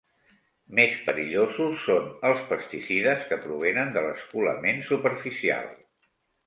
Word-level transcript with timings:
Més 0.79 0.95
perillosos 1.09 1.75
són 1.89 2.09
els 2.31 2.41
pesticides 2.53 3.29
que 3.33 3.41
provenen 3.45 3.95
de 4.01 4.05
l'escolament 4.09 4.85
superficial. 4.93 5.71